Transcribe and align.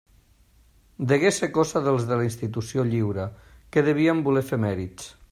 Degué 1.09 1.29
ser 1.35 1.49
cosa 1.57 1.81
dels 1.87 2.07
de 2.11 2.17
la 2.21 2.25
Institució 2.29 2.85
Lliure, 2.93 3.27
que 3.77 3.83
devien 3.91 4.23
voler 4.29 4.43
fer 4.49 4.61
mèrits. 4.65 5.13